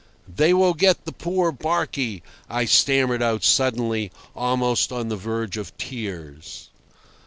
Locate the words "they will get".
0.27-1.05